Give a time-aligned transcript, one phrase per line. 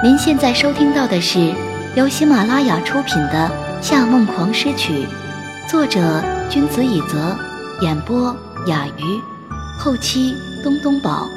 [0.00, 1.52] 您现在收听到的是
[1.96, 3.50] 由喜马拉雅出品的
[3.82, 4.92] 《夏梦狂诗曲》，
[5.68, 7.36] 作者君子以泽，
[7.80, 8.32] 演播
[8.68, 9.20] 雅鱼，
[9.76, 11.28] 后期东东宝。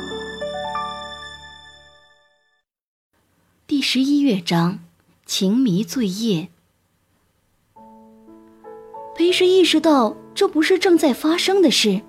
[3.66, 4.78] 第十一乐章：
[5.26, 6.50] 情迷醉夜。
[9.16, 12.02] 裴时意识到这不是正在发生的事，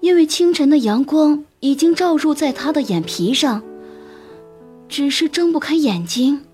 [0.00, 3.62] 因为清晨的阳光已经照入在他的眼皮上，
[4.92, 6.44] 只是睁不开眼睛。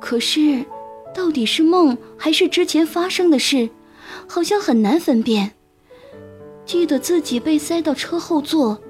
[0.00, 0.64] 可是，
[1.14, 3.70] 到底是梦还是之前发生的事，
[4.26, 5.52] 好像很难分辨。
[6.64, 8.82] 记得自己被塞到车后座，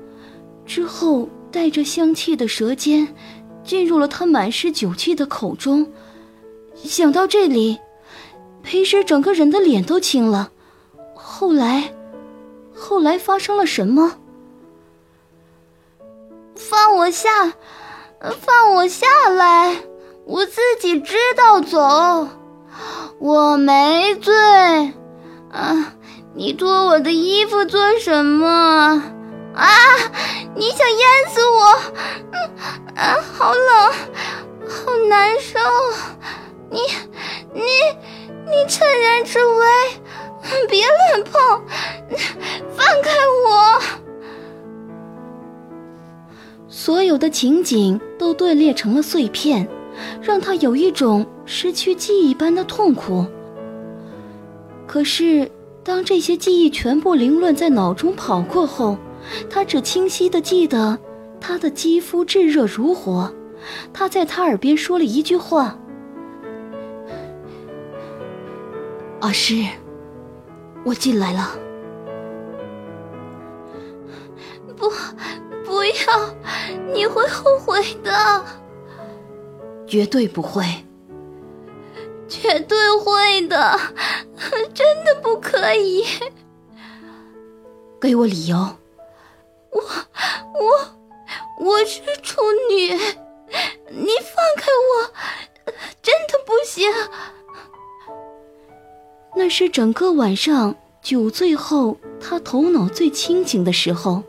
[0.65, 3.15] 之后带着香气的舌尖
[3.63, 5.87] 进入了他满是酒气的口中。
[6.75, 7.79] 想到这里。
[8.63, 10.51] 裴时整个人的脸都青了，
[11.15, 11.95] 后来，
[12.75, 14.19] 后来发生了什么？
[16.57, 17.55] 放我下，
[18.21, 19.07] 放我下
[19.37, 19.77] 来，
[20.25, 22.29] 我自己知道走，
[23.19, 24.35] 我没醉。
[25.53, 25.95] 啊，
[26.35, 28.47] 你脱我的衣服做什么？
[29.55, 29.69] 啊，
[30.55, 31.81] 你想淹死我？
[32.33, 33.93] 嗯，啊，好冷，
[34.69, 35.59] 好难受，
[36.71, 36.81] 你，
[37.53, 37.63] 你。
[38.49, 39.67] 你趁人之危，
[40.69, 41.33] 别乱碰，
[42.77, 43.11] 放开
[43.45, 43.81] 我！
[46.79, 49.67] 所有的情景都断裂成了碎片，
[50.21, 53.25] 让他有一种失去记忆般的痛苦。
[54.87, 55.51] 可是，
[55.83, 58.99] 当这些记忆全部凌乱在脑中跑过后，
[59.49, 60.99] 他只清晰的记得
[61.41, 63.33] 他的肌肤炙热如火，
[63.91, 65.79] 他在他耳边说了一句话。
[69.21, 69.65] 阿诗，
[70.85, 71.59] 我进来了。
[74.77, 74.93] 不，
[75.77, 76.35] 不要，
[76.95, 78.43] 你会后悔的。
[79.87, 80.65] 绝对不会。
[82.27, 83.79] 绝对会的，
[84.73, 86.03] 真的不可以。
[88.01, 88.57] 给我理由。
[89.71, 89.83] 我，
[90.59, 92.95] 我，我是处女，
[93.91, 95.13] 你放开我，
[96.01, 96.91] 真的不行。
[99.37, 104.23] 那是整个晚上酒醉后，他头脑最清醒的时候。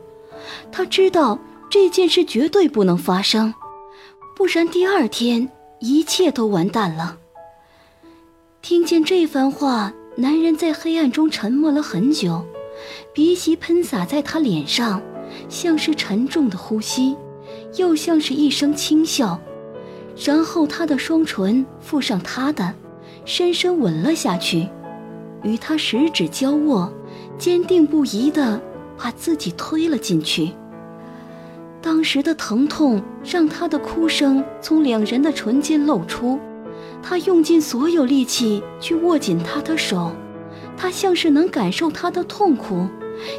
[0.70, 1.38] 他知道
[1.70, 3.52] 这件事绝对不能发生，
[4.36, 5.50] 不然第二天
[5.80, 7.16] 一切都完蛋了。
[8.62, 12.44] 听见这番话，男人在黑暗中沉默了很久，
[13.14, 15.00] 鼻息喷洒在他脸上，
[15.48, 17.16] 像是沉重的呼吸，
[17.76, 19.40] 又像是一声轻笑。
[20.24, 22.74] 然后他的双唇附上他的，
[23.24, 24.68] 深深吻了下去。
[25.44, 26.92] 与他十指交握，
[27.38, 28.60] 坚定不移地
[28.98, 30.50] 把自己推了进去。
[31.80, 36.38] 当时的疼痛让他的哭声从两人的唇间露出，
[37.02, 40.12] 他用尽所有力气去握紧她的手，
[40.76, 42.86] 他像是能感受她的痛苦，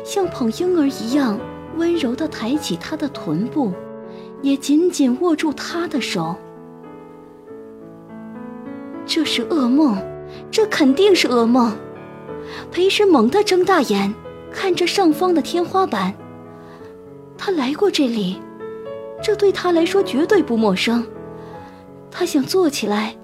[0.05, 1.37] 像捧婴儿一样
[1.75, 3.73] 温柔地抬起她的臀部，
[4.41, 6.35] 也紧紧握住她的手。
[9.05, 9.97] 这是噩梦，
[10.49, 11.75] 这肯定是噩梦。
[12.71, 14.13] 裴时猛地睁大眼，
[14.51, 16.13] 看着上方的天花板。
[17.37, 18.37] 他来过这里，
[19.23, 21.05] 这对他来说绝对不陌生。
[22.11, 23.15] 他想坐起来，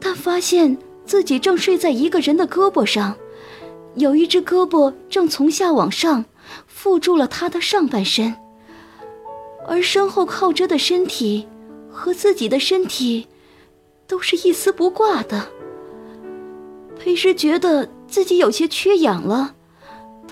[0.00, 3.16] 但发现自己正睡在一个人的胳膊上，
[3.94, 6.24] 有一只胳膊正从下往上
[6.68, 8.34] 缚住了他的上半身，
[9.68, 11.46] 而身后靠着的身体
[11.90, 13.28] 和自己的身体
[14.06, 15.48] 都是一丝不挂的。
[16.98, 17.88] 裴时觉得。
[18.10, 19.54] 自己有些缺氧了，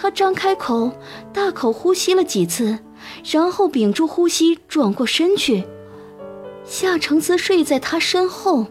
[0.00, 0.92] 他张开口，
[1.32, 2.78] 大口呼吸了几次，
[3.24, 5.64] 然后屏住呼吸，转过身去。
[6.64, 8.66] 夏承思睡在他身后。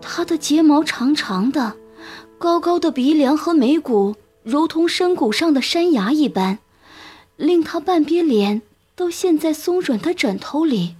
[0.00, 1.74] 他的睫毛长长的，
[2.38, 6.60] 高高的鼻梁和眉骨如同山谷上的山崖一般，
[7.36, 8.62] 令他半边脸
[8.94, 10.94] 都陷在松软的枕头里。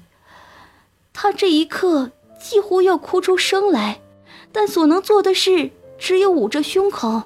[1.12, 4.00] 他这一刻几乎要哭出声来，
[4.50, 5.70] 但所能做的事。
[5.98, 7.22] 只有捂着胸口，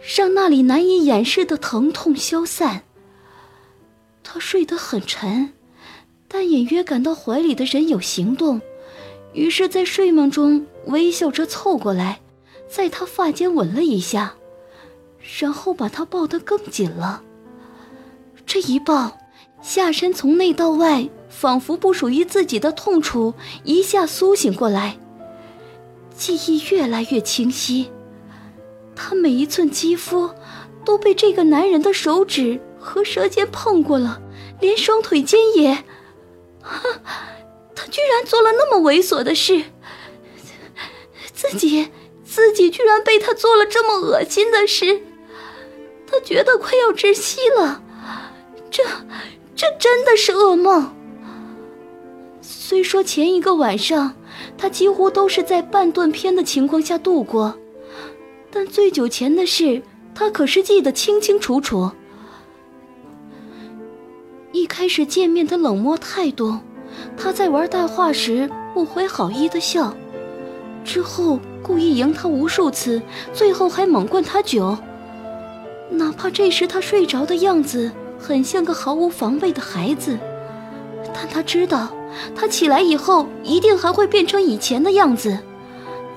[0.00, 2.82] 让那里难以掩饰的疼痛消散。
[4.22, 5.52] 他睡得很沉，
[6.28, 8.60] 但隐约感到怀里的人有行动，
[9.32, 12.20] 于是，在睡梦中微笑着凑过来，
[12.68, 14.34] 在他发间吻了一下，
[15.40, 17.22] 然后把他抱得更紧了。
[18.44, 19.18] 这一抱，
[19.62, 23.34] 下身从内到外，仿佛不属于自己的痛楚
[23.64, 24.98] 一下苏醒过来，
[26.14, 27.90] 记忆越来越清晰。
[29.00, 30.28] 他每一寸肌肤
[30.84, 34.20] 都被这个男人的手指和舌尖碰过了，
[34.60, 35.84] 连双腿间也，
[37.76, 39.62] 他居然做了那么猥琐的事，
[41.32, 41.88] 自己
[42.24, 45.00] 自己居然被他做了这么恶心的事，
[46.04, 47.80] 他觉得快要窒息了。
[48.68, 48.82] 这，
[49.54, 50.92] 这真的是噩梦。
[52.42, 54.14] 虽说前一个晚上
[54.58, 57.56] 他几乎都是在半断片的情况下度过，
[58.50, 59.82] 但醉酒前的事
[60.14, 61.90] 他可是记得清清楚楚。
[64.52, 66.58] 一开始见面的冷漠态度。
[67.16, 69.94] 他在玩大话时不怀好意的笑，
[70.84, 73.00] 之后故意赢他无数次，
[73.32, 74.76] 最后还猛灌他酒。
[75.90, 80.18] 哪怕这时他睡着的样子很像个毫无防备的孩子，
[81.14, 81.88] 但他知道，
[82.34, 85.38] 他起来以后一定还会变成以前的样子，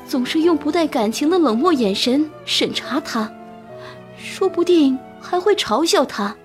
[0.07, 3.31] 总是用不带感情的冷漠眼神审查他，
[4.17, 6.35] 说不定还会嘲笑他。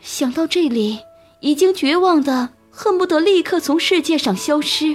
[0.00, 1.00] 想到这里，
[1.40, 2.50] 已经绝望的。
[2.78, 4.94] 恨不得立刻从世界上消失。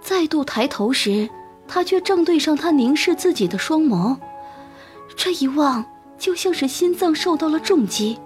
[0.00, 1.30] 再度抬头时，
[1.68, 4.16] 他却正对上他凝视自己的双眸，
[5.14, 5.84] 这一望
[6.18, 8.18] 就像是心脏受到了重击。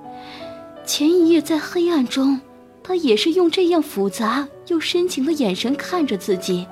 [0.87, 2.41] 前一夜在黑暗中，
[2.89, 6.67] 他也是用这样复杂又深情的眼神看着自己。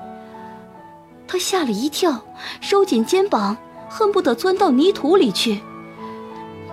[1.27, 2.25] 他吓了一跳，
[2.59, 3.55] 收紧肩膀，
[3.87, 5.59] 恨不得钻到泥土里去。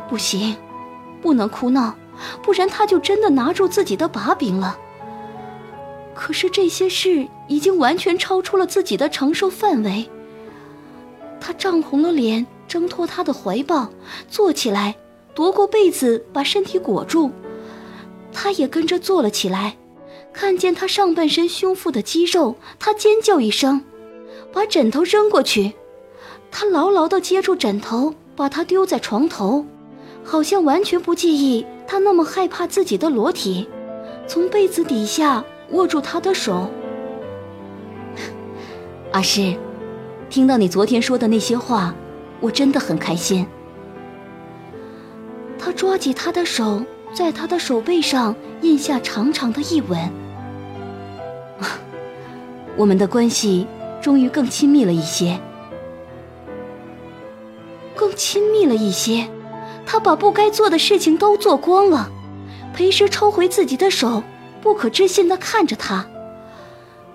[0.09, 0.57] 不行，
[1.21, 1.95] 不能哭闹。
[2.43, 4.79] 不然他就真的拿住自己的把柄了。
[6.15, 10.09] 可是这些事已经完全超出了自己的承受范围。
[11.39, 13.91] 他涨红了脸，挣脱他的怀抱，
[14.27, 14.95] 坐起来，
[15.35, 17.31] 夺过被子把身体裹住。
[18.35, 19.77] 他也跟着坐了起来，
[20.35, 23.83] 看见他上半身胸腹的肌肉，他尖叫一声，
[24.53, 25.73] 把枕头扔过去。
[26.51, 29.65] 他牢牢地接住枕头，把它丢在床头，
[30.23, 31.65] 好像完全不介意。
[31.87, 33.69] 他那么害怕自己的裸体，
[34.27, 36.71] 从被子底下握住他的手。
[39.13, 39.55] 阿诗，
[40.31, 41.95] 听到你昨天说的那些话，
[42.41, 43.47] 我真的很开心。
[45.59, 46.83] 他抓起他的手，
[47.15, 49.99] 在他的手背上印下长长的一吻。
[52.77, 53.67] 我们的关系
[54.03, 55.41] 终于更亲密了一些，
[57.95, 59.29] 更亲密了一些。
[59.87, 62.11] 他把不该做的事情都做光了，
[62.75, 64.23] 裴时抽回自己的手，
[64.61, 66.07] 不可置信地看着他。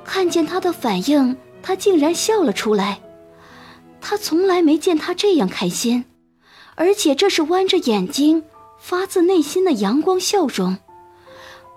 [0.05, 2.99] 看见他的反应，他竟然笑了出来。
[3.99, 6.05] 他从来没见他这样开心，
[6.75, 8.43] 而且这是弯着眼睛、
[8.79, 10.77] 发自内心的阳光笑容，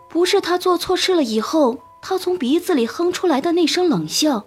[0.08, 4.46] 不是他做错事了以后他从鼻子里哼出来的那声冷笑。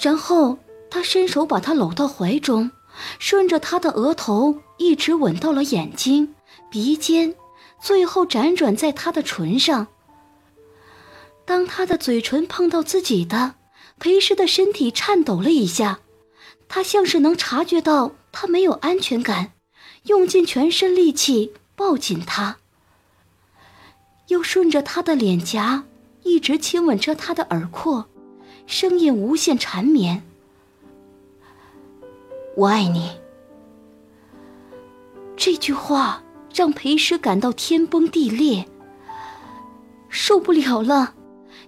[0.00, 0.58] 然后
[0.90, 2.70] 他伸手把他搂到怀中。
[3.18, 6.34] 顺着他的额头一直吻到了眼睛、
[6.70, 7.34] 鼻尖，
[7.80, 9.86] 最后辗转在他的唇上。
[11.46, 13.54] 当他的嘴唇碰到自己的，
[13.98, 16.00] 裴师的身体颤抖了一下，
[16.68, 19.52] 他像是能察觉到他没有安全感，
[20.10, 22.56] 用尽全身力气抱紧他，
[24.26, 25.84] 又顺着他的脸颊
[26.24, 28.06] 一直亲吻着他的耳廓，
[28.66, 30.24] 声音无限缠绵。
[32.56, 33.12] 我爱你。
[35.36, 38.66] 这句话让裴师感到天崩地裂，
[40.08, 41.14] 受不了了。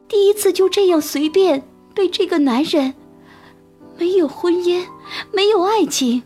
[0.09, 1.63] 第一次就这样随便
[1.95, 2.95] 被这个男人，
[3.97, 4.85] 没有婚姻，
[5.33, 6.25] 没有爱情，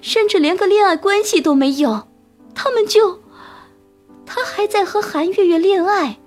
[0.00, 2.08] 甚至连个恋爱关系都没有，
[2.54, 3.20] 他们就，
[4.26, 6.18] 他还在和韩月月恋爱。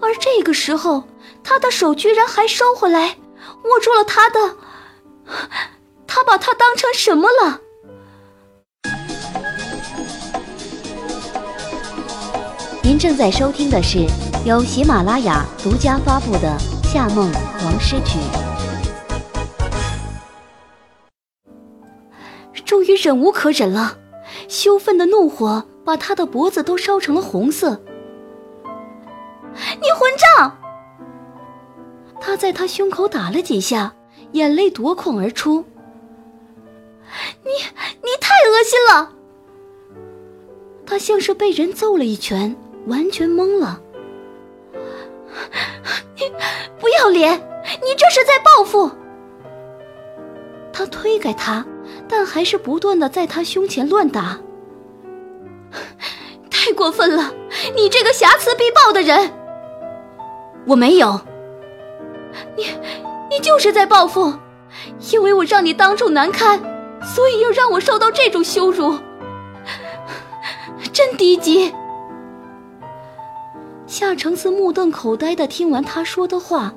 [0.00, 1.04] 而这个时候，
[1.42, 3.16] 他的手居然还收回来，
[3.64, 4.56] 握住了他的。
[6.06, 7.60] 他把他当成什么了？
[12.82, 14.06] 您正在收听的是
[14.44, 16.56] 由喜马拉雅独家发布的
[16.92, 17.32] 《夏梦
[17.64, 18.18] 王诗曲》。
[22.66, 23.96] 终于忍无可忍了，
[24.48, 27.80] 羞愤的怒火把他的脖子都烧成了红色。
[29.54, 30.58] 你混账！
[32.20, 33.94] 他在他胸口打了几下，
[34.32, 35.64] 眼泪夺眶而出。
[37.44, 37.50] 你
[38.02, 39.12] 你太恶心了！
[40.84, 42.56] 他像是被人揍了一拳，
[42.86, 43.80] 完全懵了。
[46.16, 46.32] 你
[46.80, 47.38] 不要脸！
[47.82, 48.90] 你这是在报复！
[50.72, 51.64] 他推开他，
[52.08, 54.38] 但还是不断的在他胸前乱打。
[56.50, 57.32] 太过分了！
[57.74, 59.32] 你这个睚眦必报的人！
[60.66, 61.20] 我没有。
[62.56, 62.66] 你
[63.30, 64.32] 你就是在报复，
[65.12, 66.60] 因为我让你当众难堪。
[67.04, 68.98] 所以又让我受到这种羞辱，
[70.92, 71.72] 真低级！
[73.86, 76.74] 夏承思目瞪口呆的听完他说的话，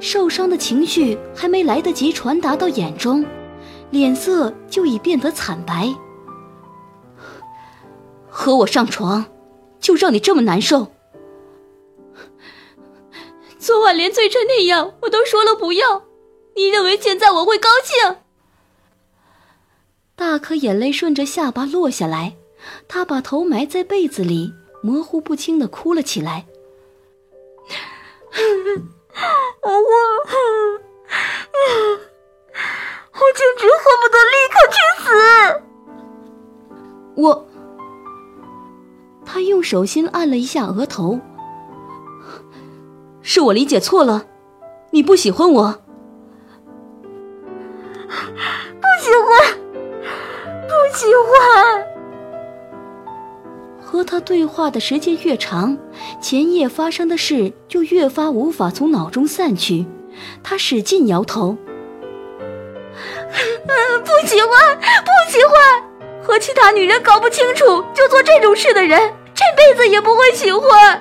[0.00, 3.24] 受伤的情绪还没来得及传达到眼中，
[3.92, 5.94] 脸色就已变得惨白。
[8.28, 9.24] 和我上床，
[9.78, 10.90] 就让你这么难受？
[13.58, 16.02] 昨晚连醉成那样，我都说了不要。
[16.56, 18.16] 你认为现在我会高兴？
[20.16, 22.36] 大颗眼泪顺着下巴落下来，
[22.88, 26.46] 他把头埋在被子里，模糊不清的哭了起来。
[39.72, 41.18] 手心按了一下额头。
[43.22, 44.26] 是我理解错了，
[44.90, 45.78] 你不喜欢我？
[48.06, 49.58] 不喜欢，
[50.68, 51.86] 不喜欢。
[53.80, 55.78] 和他对话的时间越长，
[56.20, 59.86] 前夜发生的事就越发无法从脑中散去。
[60.42, 61.56] 他使劲摇头，
[63.64, 65.82] 不喜欢，不喜欢。
[66.22, 67.64] 和其他女人搞不清楚
[67.94, 69.10] 就做这种事的人，
[69.42, 71.00] 这辈子也不会喜欢。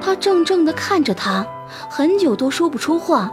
[0.00, 1.46] 他怔怔的看着他，
[1.90, 3.30] 很久都说不出话，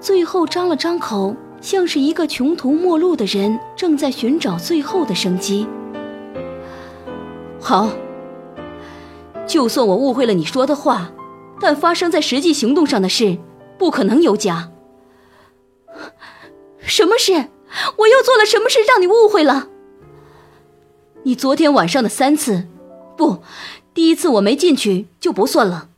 [0.00, 5.66] 最后张了张口，像是一个穷途末路的人正在寻找最后的生机。
[7.60, 7.88] 好，
[9.46, 11.10] 就算我误会了你说的话，
[11.60, 13.38] 但发生在实际行动上的事，
[13.78, 14.70] 不可能有假。
[16.78, 17.32] 什么事？
[17.96, 19.68] 我又做了什么事让你误会了？
[21.22, 22.66] 你昨天晚上的三次，
[23.16, 23.42] 不，
[23.92, 25.88] 第一次我没进去就不算了。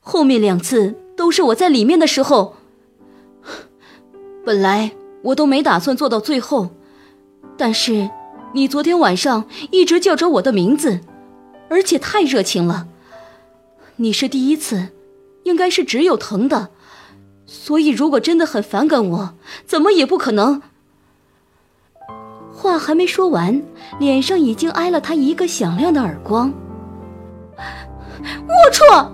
[0.00, 2.56] 后面两次都是我在里面的时候。
[4.44, 6.70] 本来我都没打算做到最后，
[7.56, 8.10] 但是
[8.52, 11.00] 你昨天晚上一直叫着我的名字，
[11.68, 12.88] 而且太热情了。
[13.96, 14.88] 你是第一次，
[15.44, 16.70] 应该是只有疼的，
[17.46, 20.60] 所以如果真的很反感我，怎么也不可能。
[22.64, 23.62] 话还没说完，
[23.98, 26.50] 脸上已经挨了他一个响亮的耳光。
[28.48, 29.06] 龌龊！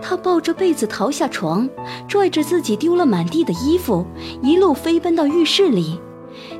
[0.00, 1.68] 他抱着被子逃下床，
[2.08, 4.06] 拽着自己丢了满地的衣服，
[4.40, 6.00] 一路飞奔到浴室里。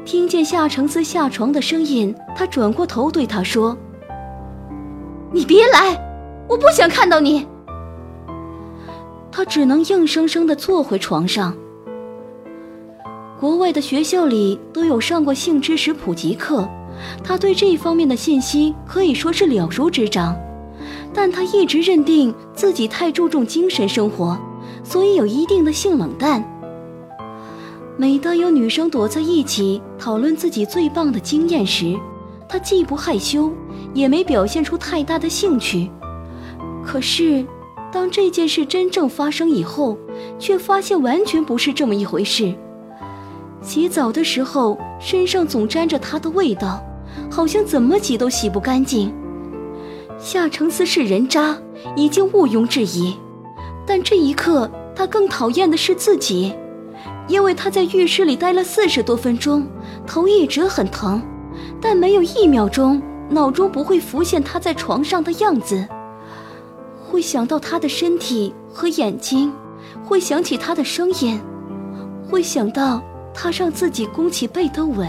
[0.05, 3.75] 听见夏承思下床的声音，他转过头对他说
[5.33, 5.99] ：“你别来，
[6.51, 7.47] 我不想看到你。”
[9.33, 11.57] 他只能硬生生地坐回床上。
[13.39, 16.67] 国外的学校里都有上过性知识普及课，
[17.23, 20.35] 他对这方面的信息可以说是了如指掌。
[21.13, 24.39] 但他一直认定自己太注重精神生活，
[24.83, 26.43] 所以有一定的性冷淡。
[27.99, 31.95] 每当有女生躲在一起讨论自己最棒的经验时，
[32.49, 33.51] 他既不害羞，
[33.93, 35.91] 也没表现出太大的兴趣。
[36.85, 37.45] 可是，
[37.93, 39.99] 当这件事真正发生以后，
[40.39, 42.55] 却发现完全不是这么一回事。
[43.67, 46.81] 洗澡的时候，身上总沾着他的味道，
[47.29, 49.13] 好像怎么洗都洗不干净。
[50.21, 51.59] 夏承思是人渣，
[51.97, 53.17] 已经毋庸置疑。
[53.85, 56.55] 但这一刻，他更讨厌的是自己，
[57.27, 59.67] 因为他在浴室里待了四十多分钟，
[60.07, 61.21] 头一直很疼，
[61.81, 65.85] 但没有一秒钟脑中不会浮现他在床上的样子，
[67.05, 69.53] 会想到他的身体和眼睛，
[70.05, 71.41] 会想起他的声音，
[72.31, 73.03] 会想到
[73.37, 75.07] 他让自己弓起背的吻，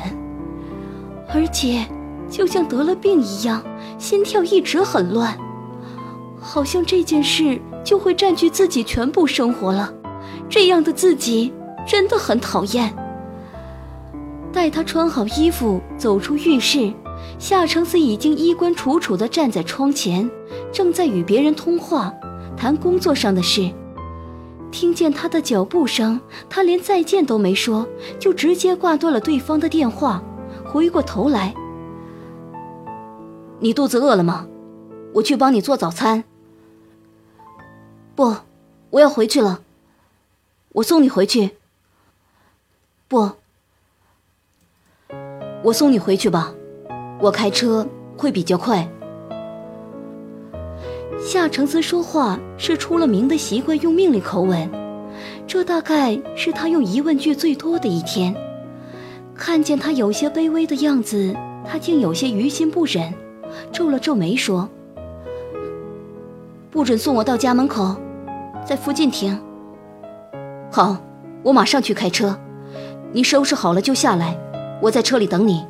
[1.33, 1.87] 而且
[2.29, 3.63] 就像得了病一样。
[3.97, 5.35] 心跳一直很乱，
[6.39, 9.91] 好像这件事就会占据自己全部生活了。
[10.49, 11.51] 这样的自己
[11.87, 12.93] 真的很讨厌。
[14.51, 16.91] 待他穿好衣服走出浴室，
[17.39, 20.29] 夏承思已经衣冠楚楚地站在窗前，
[20.71, 22.13] 正在与别人通话，
[22.55, 23.71] 谈工作上的事。
[24.71, 26.19] 听见他的脚步声，
[26.49, 27.87] 他连再见都没说，
[28.19, 30.21] 就直接挂断了对方的电话，
[30.65, 31.53] 回过头来。
[33.59, 34.47] 你肚子饿了吗？
[35.13, 36.23] 我去帮你做早餐。
[38.15, 38.35] 不，
[38.91, 39.61] 我要回去了。
[40.73, 41.51] 我送你回去。
[43.07, 43.31] 不，
[45.63, 46.53] 我送你回去吧。
[47.19, 48.87] 我开车会比较快。
[51.27, 54.71] 夏承思说话是出了名的习惯用命令口吻，
[55.45, 58.33] 这大概是他用疑问句最多的一天。
[59.35, 63.13] 看见他有些卑微的样子，他竟有些于心不忍。
[63.73, 64.69] 皱了皱眉说
[66.71, 67.93] ：“不准送我到家门口，
[68.65, 69.37] 在附近停。
[70.71, 70.95] 好，
[71.43, 72.39] 我马上去开车。
[73.11, 74.33] 你收拾好了就下来，
[74.81, 75.61] 我在车里等你。”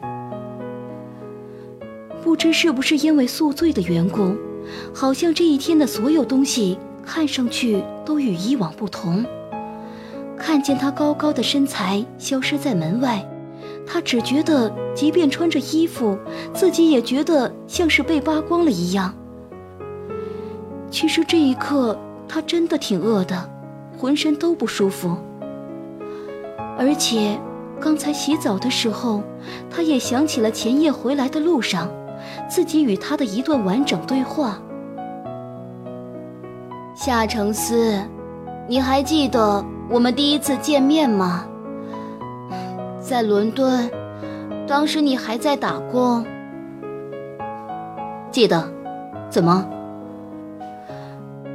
[2.24, 4.36] 不知是不是因为宿醉的缘故，
[4.94, 9.26] 好像这一天的所有东西看上去都与以往不同。
[10.38, 13.28] 看见他高高的身材消失在门外，
[13.88, 16.18] 他只觉得，即便穿着衣服，
[16.54, 19.14] 自己也觉得像是被扒光了一样。
[20.92, 21.98] 其实这一刻，
[22.28, 23.50] 他真的挺饿的，
[23.98, 25.18] 浑身都不舒服。
[26.78, 27.40] 而且，
[27.82, 29.24] 刚才洗澡的时候，
[29.72, 31.90] 他也想起了前夜回来的路上，
[32.48, 34.58] 自己与他的一段完整对话。
[36.96, 38.02] 夏承思，
[38.68, 41.46] 你还记得我们第一次见面吗？
[43.00, 43.90] 在伦敦，
[44.68, 46.26] 当时你还在打工。
[48.32, 48.64] 记得，
[49.30, 49.66] 怎么？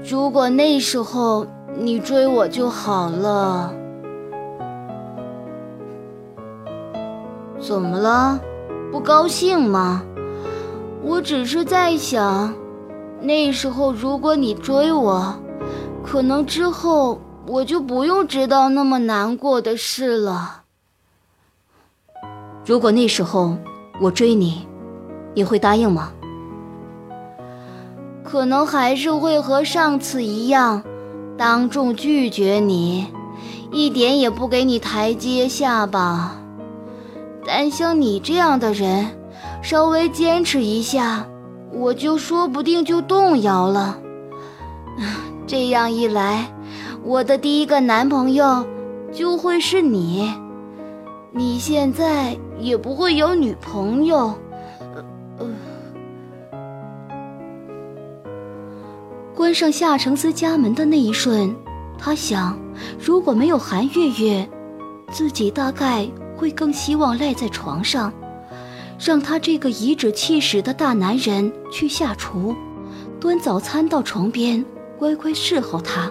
[0.05, 1.47] 如果那时候
[1.77, 3.73] 你追我就好了。
[7.61, 8.41] 怎么了？
[8.91, 10.03] 不高兴吗？
[11.05, 12.55] 我只是在想，
[13.21, 15.35] 那时候如果你追我，
[16.05, 20.63] 可能之后我就不用知道那么难过的事了。
[22.65, 23.57] 如果那时候
[24.01, 24.67] 我追你，
[25.35, 26.13] 你会答应吗？
[28.23, 30.83] 可能还是会和上次一样，
[31.37, 33.09] 当众拒绝你，
[33.73, 36.37] 一点也不给你台阶下吧。
[37.45, 39.11] 但像你这样的人，
[39.63, 41.25] 稍微坚持一下，
[41.73, 43.97] 我就说不定就动摇了。
[45.47, 46.53] 这样一来，
[47.03, 48.67] 我的第一个男朋友
[49.13, 50.35] 就会是你。
[51.31, 54.35] 你现在也不会有女朋友。
[59.35, 61.55] 关上夏承思家门的那一瞬，
[61.99, 62.59] 他想，
[62.99, 64.49] 如果没有韩月月，
[65.11, 68.13] 自己大概会更希望赖在床上，
[69.05, 72.55] 让他这个颐指气使的大男人去下厨，
[73.19, 74.65] 端早餐到床边，
[74.97, 76.09] 乖乖侍候他，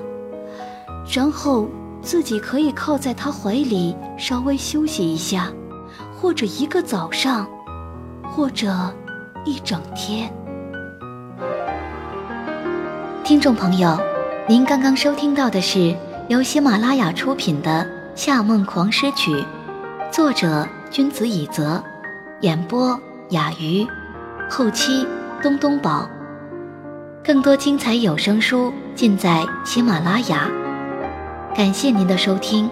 [1.10, 1.70] 然后
[2.02, 5.50] 自己可以靠在他怀里稍微休息一下，
[6.20, 7.48] 或者一个早上，
[8.30, 8.94] 或者
[9.46, 10.30] 一整天。
[13.24, 13.98] 听众朋友，
[14.50, 15.96] 您刚刚收听到的是
[16.28, 19.32] 由喜马拉雅出品的《夏梦狂诗曲》，
[20.12, 21.82] 作者君子以泽，
[22.42, 23.00] 演播
[23.30, 23.88] 雅鱼，
[24.50, 25.06] 后期
[25.44, 26.10] 东东宝。
[27.24, 30.50] 更多精彩有声书尽在喜马拉雅，
[31.56, 32.68] 感谢您的收听。